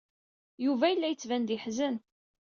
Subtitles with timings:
[0.65, 1.95] Yuba yella yettban-d yeḥzen.